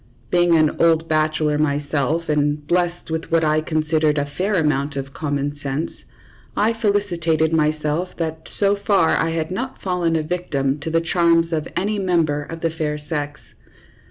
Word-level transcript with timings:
Being 0.31 0.55
an 0.55 0.81
old 0.81 1.07
bachelor 1.07 1.59
myself, 1.59 2.27
and 2.27 2.65
blessed 2.65 3.11
with 3.11 3.25
what 3.31 3.43
I 3.43 3.61
considered 3.61 4.17
a 4.17 4.25
fair 4.25 4.55
amount 4.55 4.95
of 4.95 5.13
common 5.13 5.59
sense, 5.61 5.91
I 6.57 6.73
felicitated 6.73 7.53
myself 7.53 8.09
that 8.17 8.49
so 8.59 8.75
far 8.77 9.09
I 9.09 9.29
had 9.29 9.51
not 9.51 9.79
fallen 9.83 10.15
a 10.15 10.23
victim 10.23 10.79
to 10.79 10.89
the 10.89 11.01
charms 11.01 11.53
of 11.53 11.67
any 11.77 11.99
member 11.99 12.41
of 12.41 12.61
the 12.61 12.71
fair 12.71 12.97
sex. 12.97 13.41